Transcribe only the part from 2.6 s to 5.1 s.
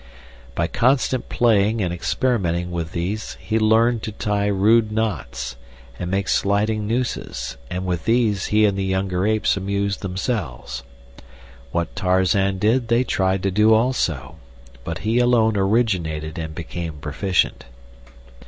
with these he learned to tie rude